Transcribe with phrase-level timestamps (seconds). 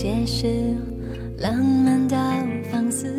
[0.00, 0.46] 些事，
[1.38, 2.16] 浪漫到
[2.70, 3.12] 放肆，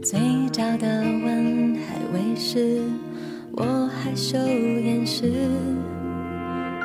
[0.00, 0.20] 嘴
[0.52, 2.80] 角的吻还未湿，
[3.50, 5.32] 我害羞掩饰。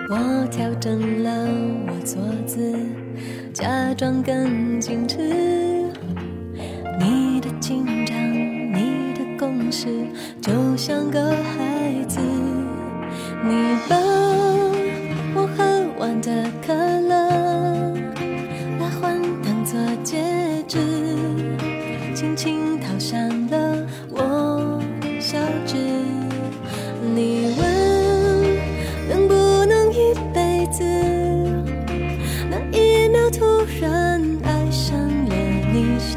[0.09, 1.48] 我调整了
[1.85, 2.73] 我坐姿，
[3.53, 5.50] 假装更矜持。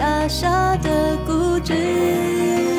[0.05, 2.74] 傻傻的固执。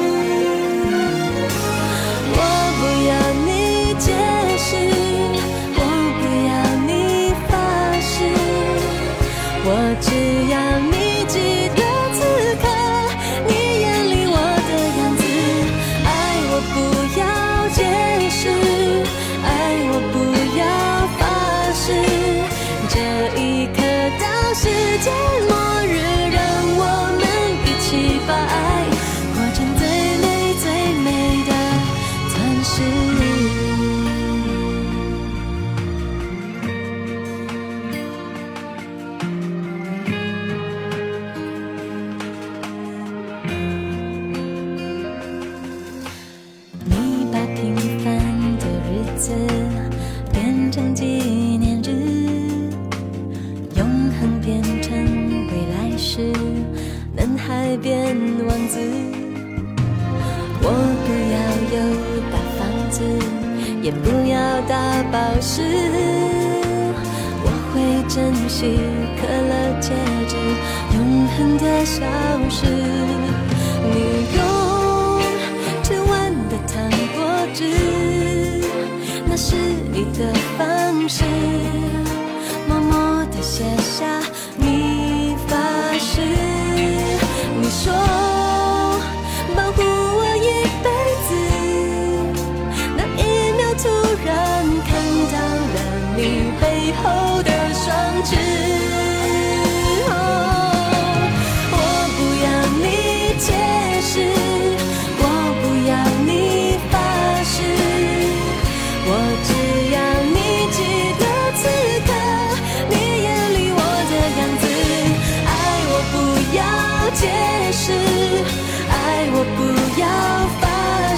[68.45, 68.77] 会珍惜
[69.19, 69.89] 可乐戒
[70.27, 70.35] 指，
[70.93, 72.05] 永恒的消
[72.49, 72.67] 失。
[73.91, 73.95] 你
[74.35, 74.39] 用
[75.81, 76.09] 指纹
[76.47, 76.73] 的糖
[77.15, 77.17] 果
[77.55, 77.63] 纸，
[79.25, 79.55] 那是
[79.91, 81.23] 你的方式，
[82.67, 84.05] 默默的写下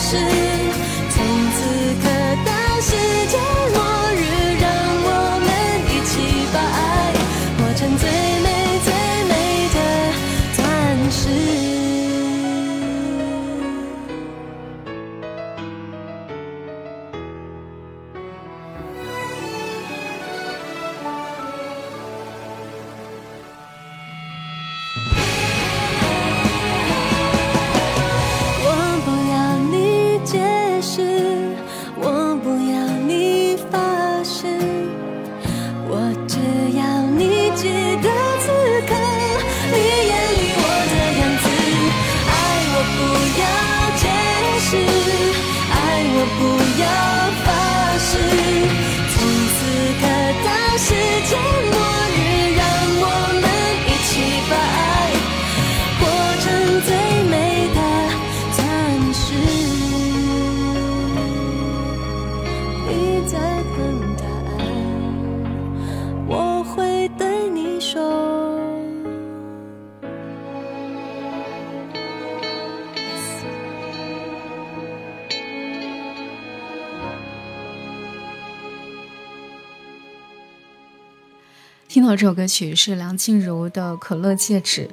[0.09, 0.56] 是
[82.07, 84.83] 到这首歌曲是梁静茹的《可乐戒指》，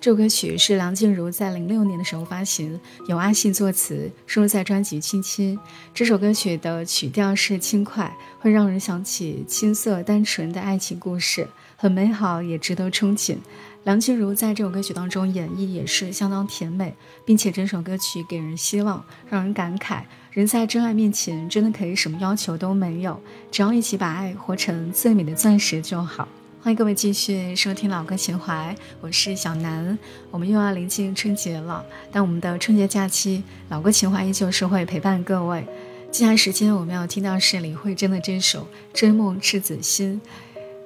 [0.00, 5.56] 这首歌曲是梁静茹在零六年的时候发行，由阿信作词，收录在专辑《亲亲》。
[5.94, 13.36] 这首歌曲的曲调是轻快，会让人想起青涩单纯的爱情故事，很美好，也值得憧憬。
[13.84, 16.92] 梁静茹在这首歌曲当中演绎也是相当甜美，
[17.24, 23.20] 并且整首歌曲给人希望，让人感慨，人在真爱面前真的可以什么要求都没有，
[23.52, 26.26] 只要一起把爱活成最美的钻石就好。
[26.64, 29.98] 欢迎各位继续收听老歌情怀，我是小南。
[30.30, 35.66] 我们又要临近春节了，但我们的春节假期，老歌情怀依旧是会陪伴各位。
[36.10, 38.62] 接下来时间我们要听到是李慧珍的这首
[38.94, 40.18] 《追梦赤子心》。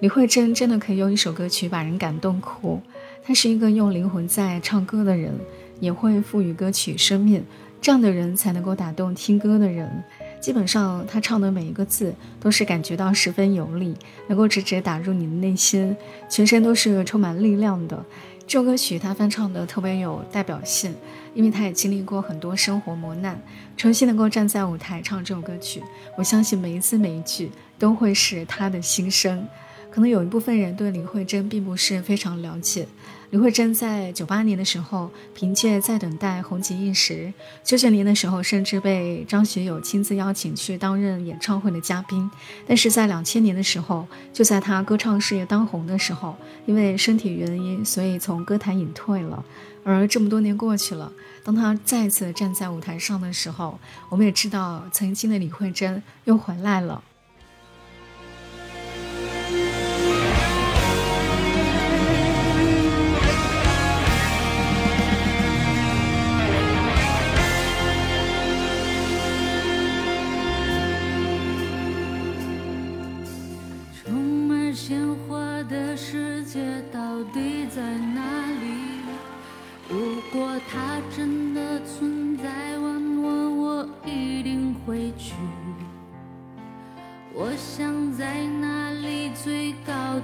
[0.01, 2.83] 李慧珍真的可以用一首歌曲把人感动哭。
[3.23, 5.33] 她是一个用灵魂在唱歌的人，
[5.79, 7.45] 也会赋予歌曲生命。
[7.81, 10.03] 这样的人才能够打动听歌的人。
[10.41, 13.95] 基本上，他唱的每一个字都是感觉到十分有力，
[14.29, 15.97] 能够直接打入你的内心，
[16.29, 18.05] 全身都是充满力量的。
[18.47, 20.95] 这首歌曲他翻唱的特别有代表性，
[21.35, 23.39] 因为他也经历过很多生活磨难，
[23.77, 25.83] 重新能够站在舞台唱这首歌曲，
[26.17, 29.47] 我相信每一字每一句都会是他的心声。
[29.91, 32.87] 可能有一部分人对李慧珍并不是非常了解。
[33.31, 37.31] 李慧珍在九八年的时候，凭借《在等待》红极一时；
[37.63, 42.31] 九九年的时候，甚至被张学友亲自邀请去担任演唱会的嘉宾。
[42.67, 46.35] 但是在两千年的时候，就在他歌唱事业当红的时候，
[46.65, 49.45] 因为身体原因，所以从歌坛隐退了。
[49.85, 51.13] 而这么多年过去了，
[51.45, 53.79] 当他再次站在舞台上的时候，
[54.09, 57.05] 我们也知道，曾经的李慧珍又回来了。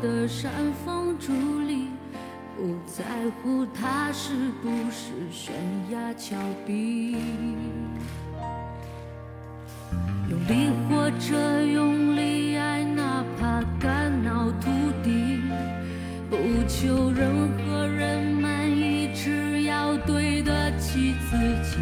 [0.05, 0.53] 的山
[0.85, 1.89] 峰伫立
[2.55, 3.03] 不在
[3.41, 5.55] 乎它是不是悬
[5.91, 6.37] 崖峭
[6.67, 7.17] 壁。
[10.29, 14.71] 用力活着用力爱哪怕肝脑涂
[15.03, 15.41] 地
[16.29, 16.37] 不
[16.69, 21.79] 求任何人满意只要对得起自己。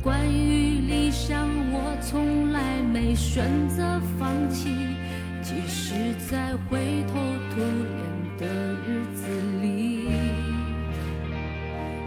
[0.00, 4.89] 关于理想我从来没选择放弃
[5.50, 7.14] 即使在灰头
[7.50, 7.98] 土脸
[8.38, 8.46] 的
[8.86, 9.26] 日子
[9.60, 10.06] 里。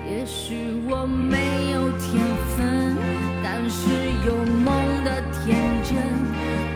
[0.10, 0.56] 也许
[0.88, 2.24] 我没有天
[2.56, 2.95] 分，
[3.44, 3.81] 但是
[4.25, 4.72] 有梦
[5.04, 5.92] 的天真，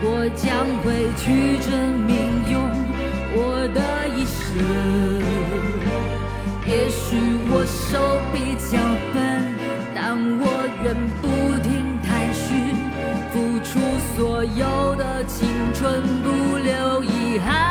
[0.02, 0.46] 我将
[0.84, 1.72] 会去证
[2.04, 2.12] 明
[2.52, 2.60] 用
[3.32, 3.80] 我的
[4.14, 4.38] 一生。
[6.66, 7.16] 也许
[7.48, 8.17] 我手
[17.38, 17.67] 留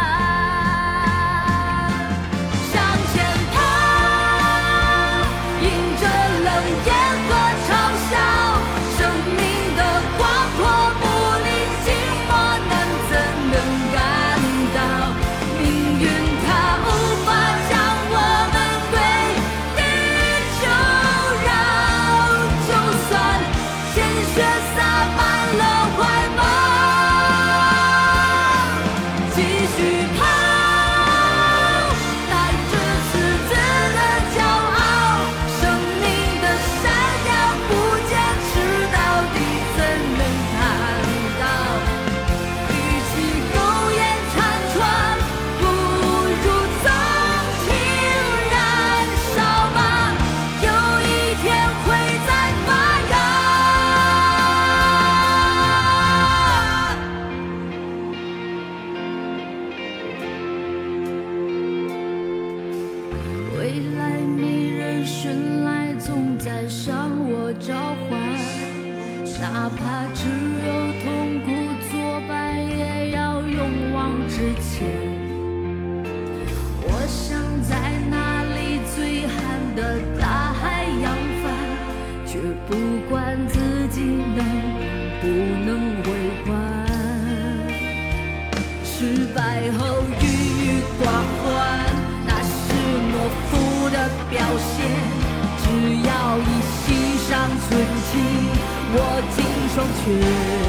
[100.07, 100.66] 去。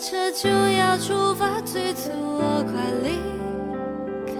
[0.00, 3.18] 车就要出发，催促我快离
[4.26, 4.32] 开。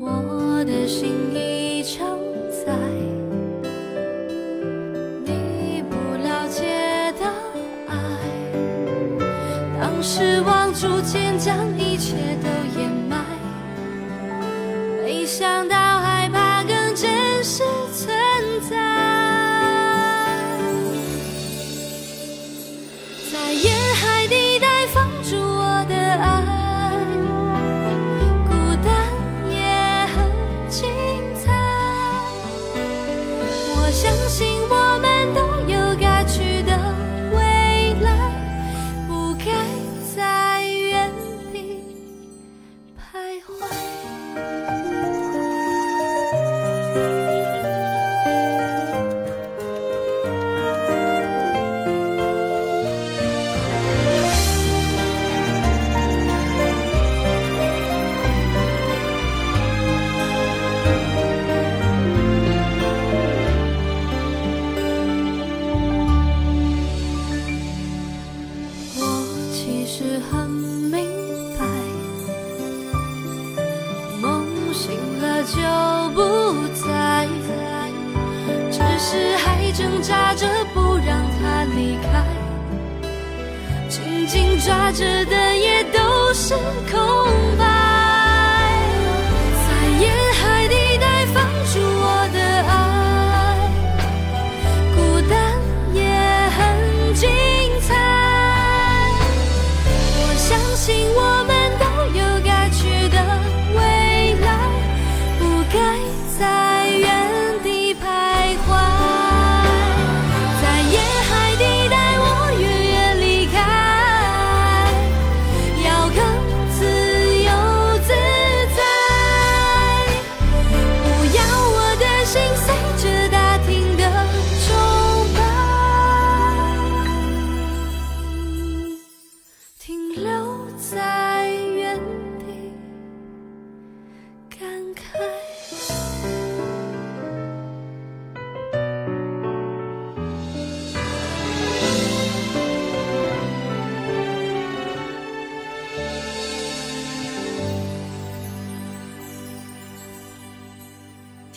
[0.00, 2.16] 我的心已超
[2.48, 2.72] 载
[5.22, 7.26] 你不了解的
[7.88, 7.94] 爱，
[9.78, 12.16] 当失望逐渐将一切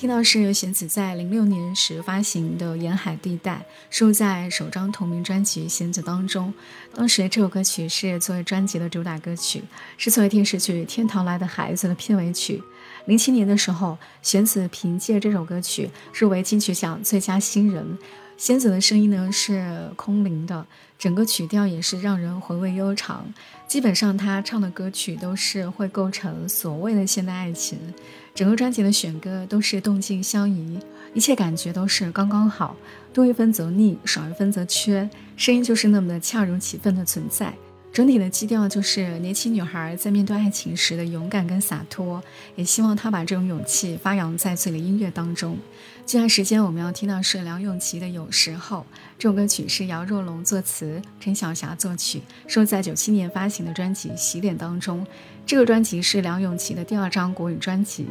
[0.04, 3.54] 听到是弦子在零六年时发行的《沿海地带》，
[3.90, 6.54] 收在首张同名专辑《弦子》当中。
[6.94, 9.64] 当时这首歌曲是作为专辑的主打歌曲，
[9.98, 12.62] 是作为电视剧《天堂来的孩子》的片尾曲。
[13.06, 17.98] 零七年的时候，弦子凭借这首歌曲入围金曲奖最佳新人。
[18.44, 20.68] 仙子的声音呢是空灵的，
[21.00, 23.26] 整个曲调也是让人回味悠长。
[23.70, 27.80] 基本上她唱的歌曲都是会构成所谓的现代爱情。
[28.36, 30.78] 整个专辑的选歌都是动静相宜，
[31.14, 32.76] 一切感觉都是刚刚好，
[33.14, 37.54] 多一分则腻，少一分则缺，声音就是那么的恰如其分的存在。
[37.94, 42.22] 整体的基调就是年轻女孩在面对爱情时的勇敢跟洒脱，
[42.58, 45.58] 也希望她把这种勇气发扬在自己的音乐当中。
[46.06, 48.80] 接下来时间我们要听到是梁咏琪的《有时候》，
[49.18, 55.06] 这首歌曲是姚若龙作词，陈小霞作曲，收在九七年发行的专辑《洗脸》当中。
[55.46, 58.06] 这个专辑是梁咏琪的第二张国语专辑。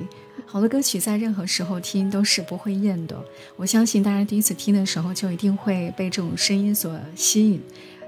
[0.46, 3.22] 好的歌曲在任何时候听都是不会厌的，
[3.56, 7.62] 我相信大家第一次听的时候就一定会被这种声音所吸引。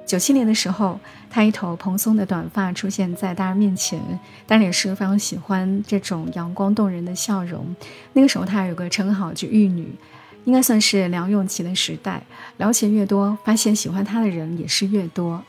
[0.06, 4.00] 九七年的时候，她一头蓬松的短发出现在大家面前，
[4.46, 7.74] 当然也是非常喜欢这种阳光动人的笑容。
[8.12, 9.94] 那个时候她还有个称号，就玉女，
[10.44, 12.22] 应该算是梁咏琪的时代。
[12.58, 15.42] 了解越多，发现喜欢她的人也是越多。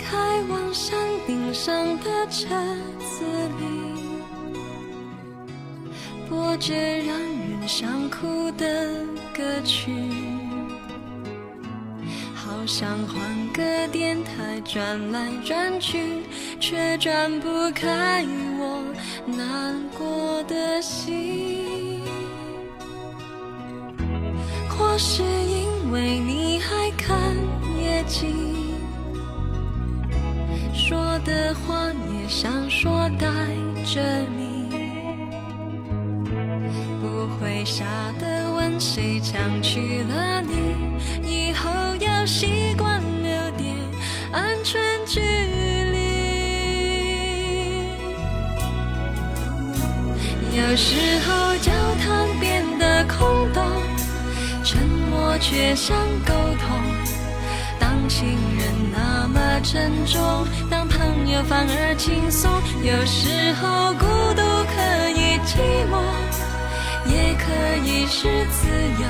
[0.00, 2.48] 开往山顶上的车
[2.98, 3.24] 子
[3.60, 3.75] 里，
[6.46, 8.88] 播着让人想哭的
[9.36, 9.90] 歌曲，
[12.36, 13.18] 好想换
[13.52, 16.22] 个电台转来转去，
[16.60, 18.24] 却转不开
[18.60, 18.80] 我
[19.26, 22.00] 难过的心。
[24.68, 27.18] 或是因为你还看
[27.82, 28.76] 夜景。
[30.72, 33.26] 说的话也想说带
[33.84, 34.45] 着你，
[37.78, 37.84] 傻
[38.18, 40.72] 的问谁抢去了你，
[41.22, 41.68] 以后
[42.00, 43.76] 要习惯留点
[44.32, 45.98] 安全距离。
[50.56, 51.70] 有时候教
[52.02, 53.62] 堂变得空洞，
[54.64, 54.80] 沉
[55.10, 56.80] 默却像沟通。
[57.78, 62.50] 当情人那么沉重，当朋友反而轻松。
[62.82, 66.25] 有时候孤独可以寂寞。
[67.26, 67.44] 也可
[67.84, 68.68] 以是自
[69.02, 69.06] 由。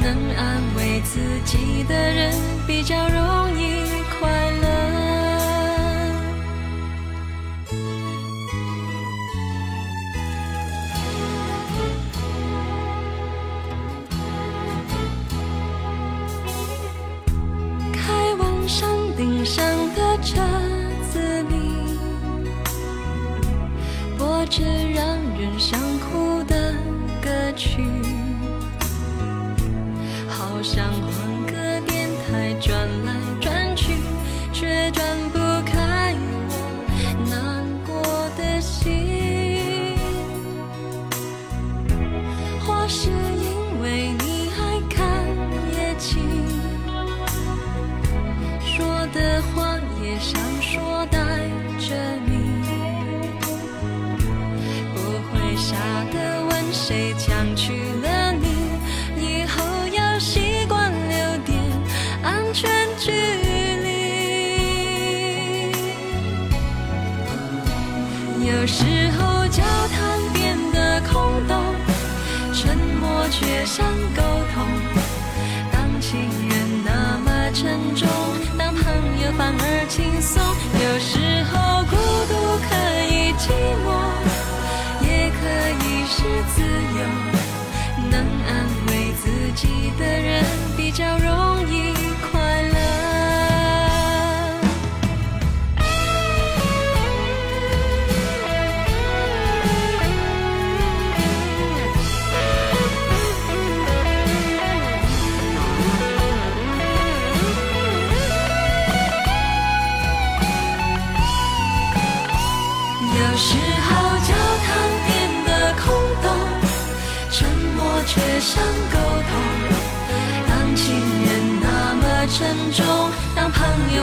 [0.00, 2.32] 能安慰自己的人，
[2.66, 3.82] 比较容易
[4.18, 4.49] 快乐。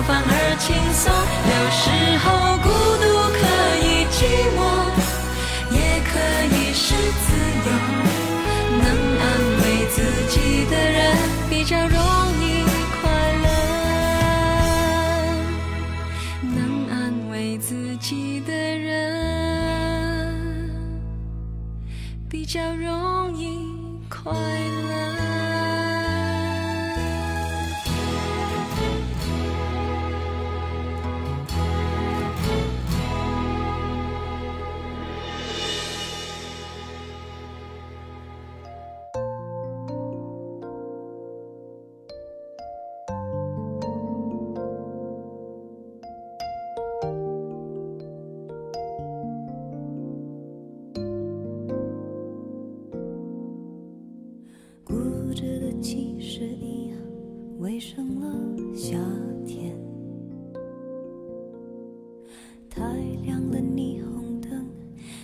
[0.04, 1.12] 反而轻松。
[1.50, 1.86] 有时
[2.24, 2.26] 候
[2.64, 2.68] 孤
[3.02, 3.40] 独可
[3.84, 4.18] 以寂
[4.56, 4.60] 寞，
[5.72, 6.10] 也可
[6.56, 7.28] 以是自
[7.66, 7.70] 由。
[8.78, 8.86] 能
[9.20, 9.24] 安
[9.62, 9.96] 慰自
[10.30, 10.36] 己
[10.70, 10.98] 的人，
[11.50, 11.98] 比较容
[12.42, 12.44] 易
[13.02, 13.02] 快
[13.44, 13.46] 乐。
[16.44, 16.58] 能
[16.90, 16.96] 安
[17.32, 18.88] 慰自己的人。
[22.30, 23.42] 比较容易
[24.10, 24.67] 快乐。
[54.88, 56.98] 固执的其实一样，
[57.60, 58.34] 围上了
[58.74, 58.98] 夏
[59.46, 59.78] 天。
[62.70, 62.82] 太
[63.26, 64.66] 亮了霓虹灯，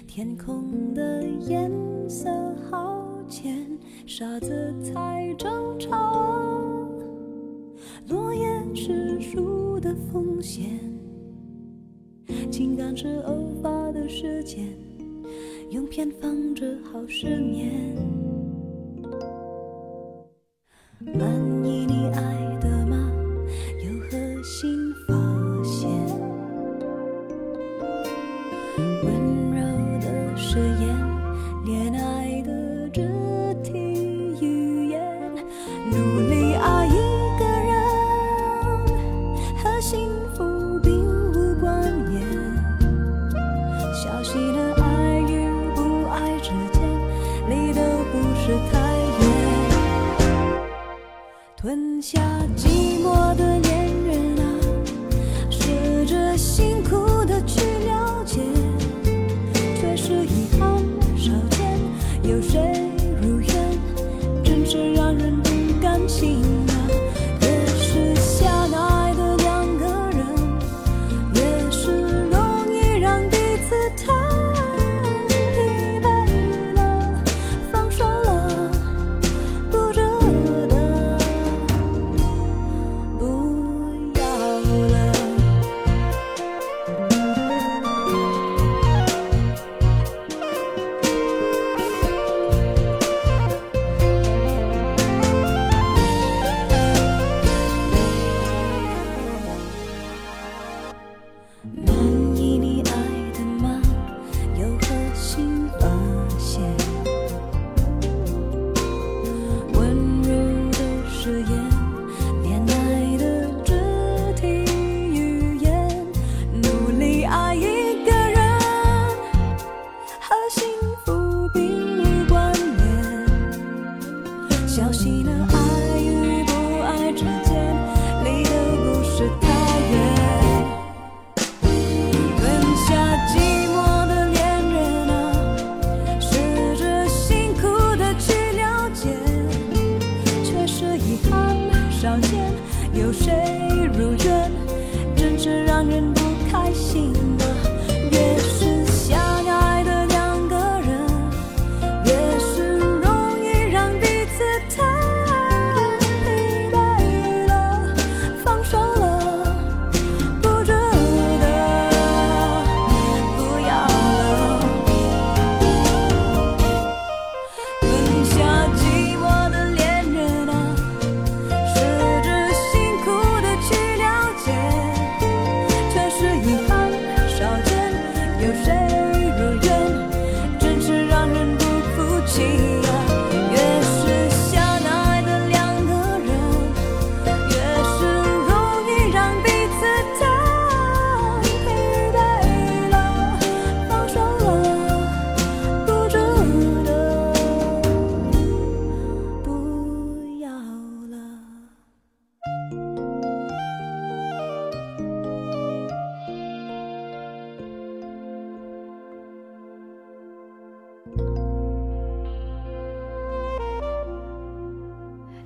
[0.05, 1.71] 天空的颜
[2.09, 2.29] 色
[2.69, 3.65] 好浅，
[4.05, 6.91] 傻子才正常。
[8.09, 8.45] 落叶
[8.75, 10.77] 是树的风险，
[12.51, 14.67] 情感是偶发的事件，
[15.69, 17.95] 用偏方治好失眠。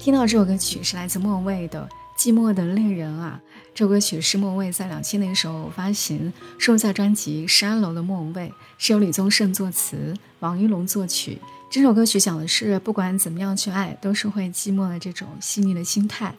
[0.08, 1.86] 听到这首歌曲是来自莫文蔚的
[2.18, 3.42] 《寂寞的恋人》啊，
[3.76, 11.40] 这首歌曲是莫文蔚在两千年的时候发行，收录在专辑《山楼的莫文蔚》，是由李宗盛作词，王一龙作曲。
[11.70, 16.34] 这首歌曲讲的是不管怎么样去爱，都是会寂寞的这种细腻的心态。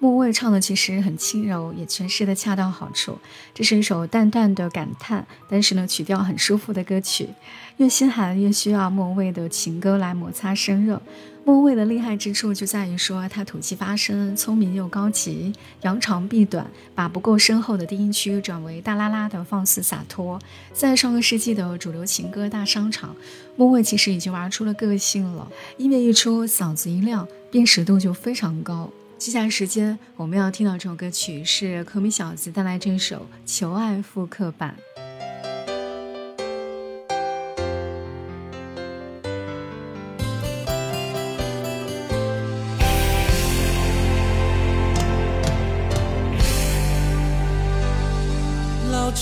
[0.00, 3.16] 莫文蔚唱的其实很轻柔，也诠释的恰到好处。
[3.54, 7.28] 这是一首淡淡的感叹，但是呢曲调很舒服的歌曲。
[7.76, 11.00] 越心寒越需要莫文蔚的情歌来摩擦生热。
[11.44, 20.38] 莫蔚的厉害之处就在于说他吐气发声，聪明又高级，扬长避短，把不够深厚的低音区转为大啦啦的放肆洒脱。
[20.72, 23.16] 在上个世纪的主流情歌大商场，
[23.56, 25.50] 莫蔚其实已经玩出了个性了。
[25.78, 28.88] 音乐一出，嗓子一亮，辨识度就非常高。
[29.18, 34.76] 接下来时间，我们要听到这首歌曲是可米小子带来这首《求爱复刻版》。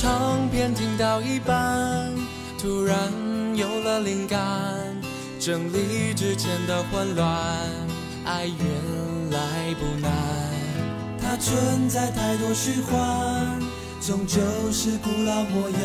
[0.01, 2.11] 唱片听到一半，
[2.59, 2.97] 突然
[3.55, 4.41] 有了灵感，
[5.39, 7.29] 整理之前的混乱，
[8.25, 8.57] 爱原。
[9.31, 9.39] 来
[9.79, 10.11] 不难，
[11.23, 13.61] 它存在太多虚幻，
[14.01, 14.41] 终究
[14.73, 15.79] 是古老模样。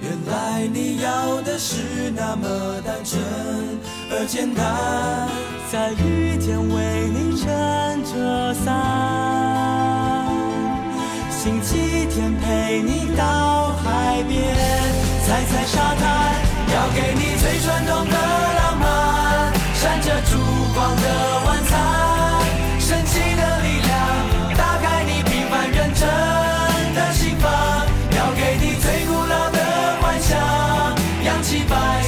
[0.00, 3.20] 原来你要的是那么单纯
[4.10, 5.28] 而简单，
[5.70, 7.46] 在雨天为你撑
[8.04, 8.72] 着伞，
[11.42, 14.44] 星期天陪你到海边
[15.24, 16.34] 踩踩沙滩
[16.70, 18.16] 要给你最传统的
[18.58, 19.50] 浪漫。
[19.72, 20.36] 闪着烛
[20.74, 21.80] 光的晚餐
[22.78, 26.06] 神奇的力量打开你平凡认真
[26.94, 27.50] 的心房
[28.18, 30.38] 要给你最古老的幻想。
[31.24, 32.02] 扬起白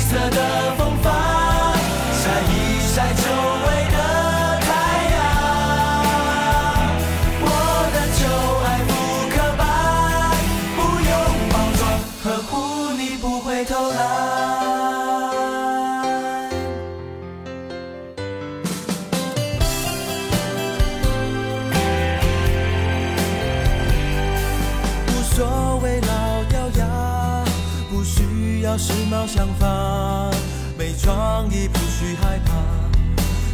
[25.09, 27.44] 无所谓老掉牙，
[27.90, 30.31] 不需要时髦想法，
[30.79, 32.53] 没创意不需害怕，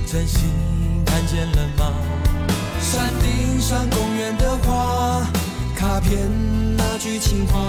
[0.07, 0.49] 真心
[1.07, 1.93] 看见了吗？
[2.81, 5.27] 山顶上公园的花，
[5.77, 6.29] 卡片
[6.77, 7.61] 那句情话，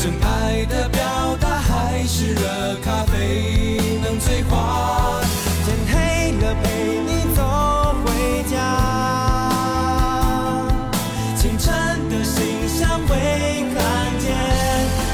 [0.00, 1.00] 真爱的表
[1.40, 5.20] 达还是热咖啡能催化？
[5.66, 7.42] 天黑了陪你走
[8.04, 8.06] 回
[8.48, 8.56] 家，
[11.36, 11.74] 清晨
[12.08, 13.16] 的信箱会
[13.74, 13.76] 看
[14.20, 14.26] 见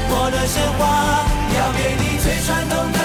[0.07, 1.25] 我的鲜花。
[1.57, 2.99] 要给你最传统的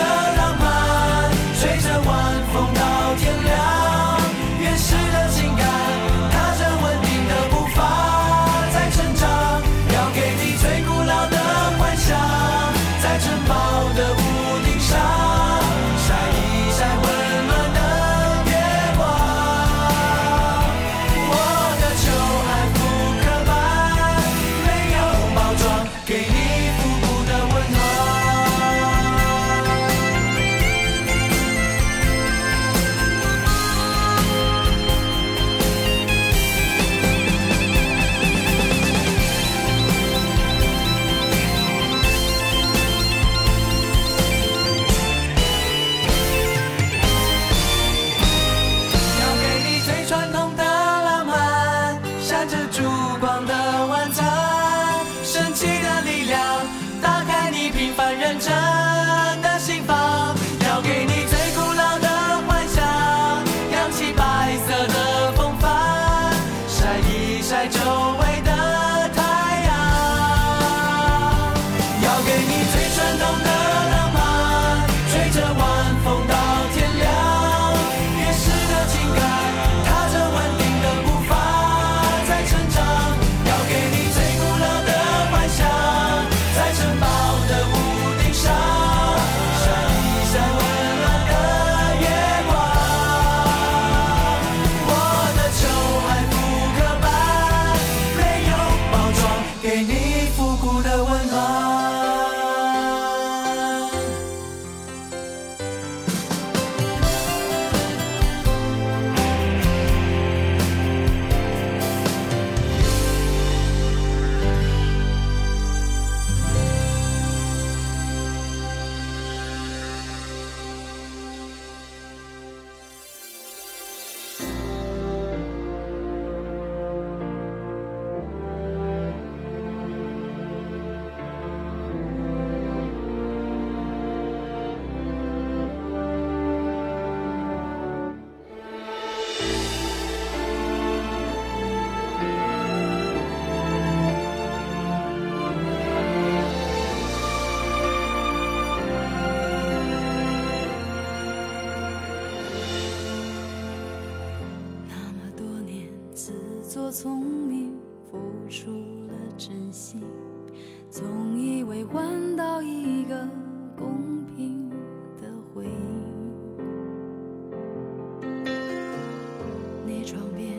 [170.10, 170.50] 你床边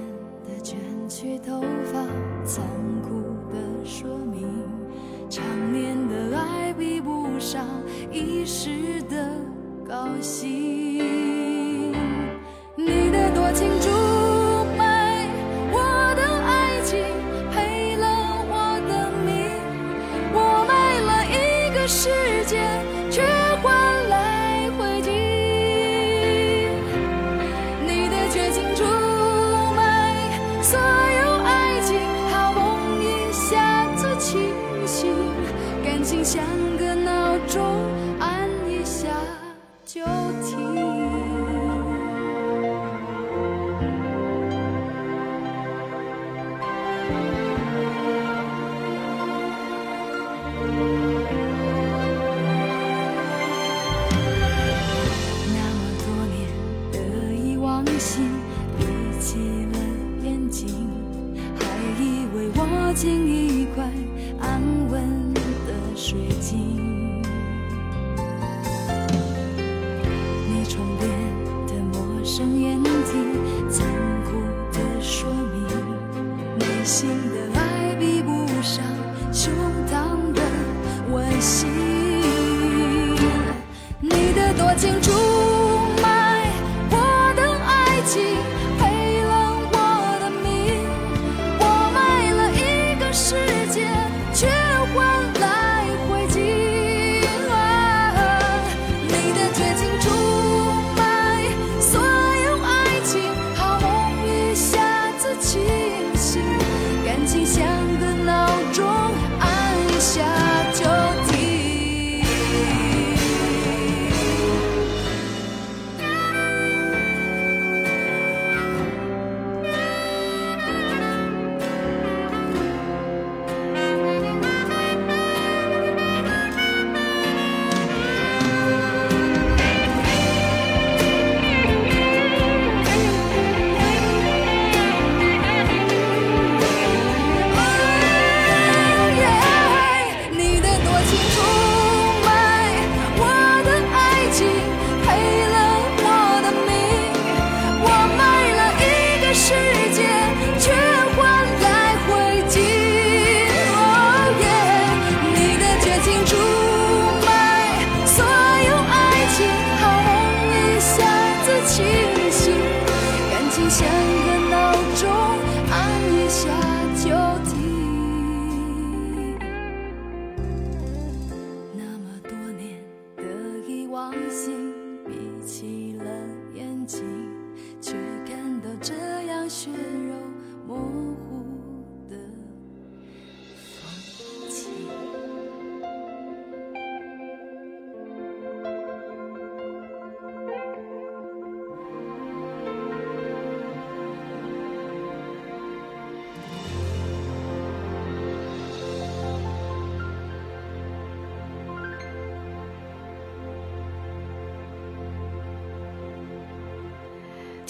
[0.48, 1.62] 的卷曲头
[1.92, 2.06] 发，
[2.46, 2.64] 残
[3.02, 3.20] 酷
[3.52, 4.48] 的说明，
[5.30, 7.66] 长年的爱比不上
[8.10, 9.30] 一时的
[9.86, 11.92] 高兴。
[12.78, 13.68] 你的多情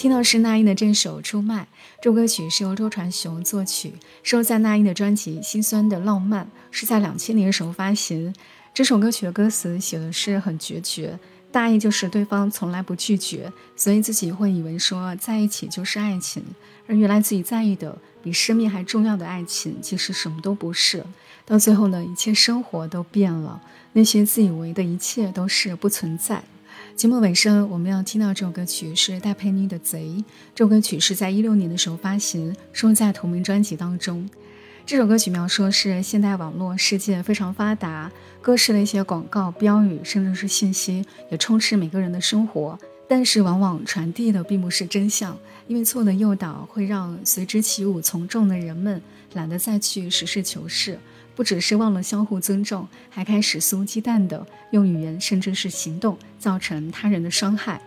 [0.02, 1.62] 听到是那英的这首《出卖》，
[2.02, 3.92] 这首歌曲是由周传雄作曲，
[4.24, 8.34] 收在那英的专辑《心酸的浪漫》，是在两千年的时候发行。
[8.74, 11.16] 这首歌曲的歌词写的是很决绝，
[11.52, 16.42] 大意就是对方从来不拒绝，所以自己会以为说在一起就是爱情，
[16.88, 21.04] 而原来自己在意的比生命还重要的爱情，其实什么都不是。
[21.46, 23.62] 到最后呢，一切生活都变了，
[23.92, 26.42] 那些自以为的一切都是不存在。
[26.94, 30.04] 节目尾声，我们要听到这首歌曲是戴佩妮的《贼》。
[30.54, 34.28] 这首歌曲是在一六年的时候发行，收录在同名专辑当中。
[34.84, 42.78] 这首歌曲描述是现代网络世界非常发达，各式的一些广告标语，甚至是信息，也充斥每个人的生活。
[43.08, 49.00] 但是往往传递的并不是真相，因为错的诱导会让随之起舞从众的人们
[49.32, 50.98] 懒得再去实事求是。
[51.34, 57.80] 不只是忘了相互尊重，还开始肆无忌惮的用语言甚至是行动造成他人的伤害。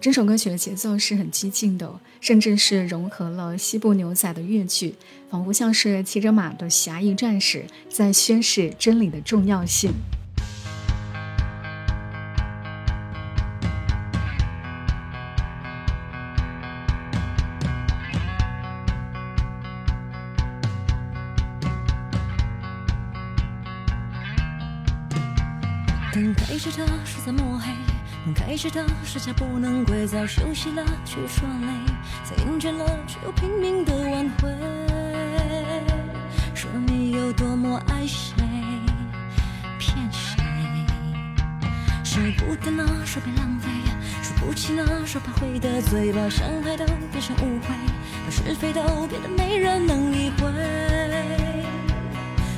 [0.00, 4.94] 整首歌曲的节奏是很激进的，甚至是融合了西部牛仔的乐曲，
[5.30, 9.92] 仿佛像是骑着马的侠义战士在宣示真理的重要性。
[26.34, 27.72] 开着的是在抹黑，
[28.32, 31.66] 开着的是家不能归，早休息了却说累，
[32.22, 34.48] 再厌倦了却又拼命的挽回。
[36.54, 38.34] 说你有多么爱谁，
[39.78, 40.44] 骗谁？
[42.04, 43.68] 舍不得呢，说别浪费；
[44.22, 47.74] 说不起呢，说怕会得罪，把伤害都变成误会，
[48.24, 50.46] 把是非都变得没人能理会，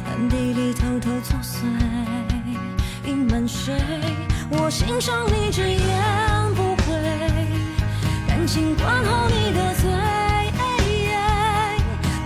[0.07, 2.14] 暗地里偷偷作祟。
[3.47, 3.75] 谁？
[4.51, 6.95] 我欣赏你直言不讳，
[8.27, 9.91] 感情管好你的嘴，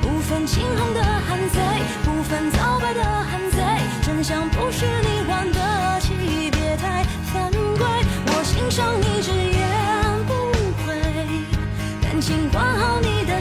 [0.02, 1.60] 不分青红的汉贼，
[2.04, 3.62] 不分皂白的汉贼，
[4.02, 7.02] 真相不是你玩得起，别太
[7.32, 7.86] 犯规。
[8.26, 9.68] 我欣赏你直言
[10.26, 10.32] 不
[10.84, 11.00] 讳，
[12.02, 13.40] 感情管好你的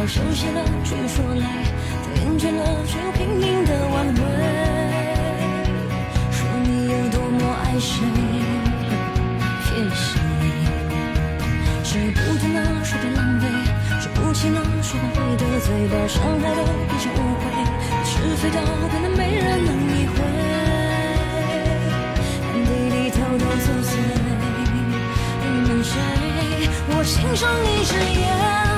[0.00, 1.44] 早休息了却说累，
[2.00, 4.22] 再厌倦了却又拼命的挽回。
[6.32, 8.00] 说你有多么爱谁，
[9.60, 10.18] 骗谁？
[11.84, 13.44] 舍不得呢，说别浪费；
[14.00, 17.44] 说不起呢，说怕会得罪，把伤害都变成误会，
[18.02, 18.56] 是非都
[18.88, 20.16] 变得没人能理会。
[22.48, 23.92] 暗地里偷偷作祟，
[25.44, 25.92] 隐瞒谁？
[26.88, 28.69] 我欣赏你直言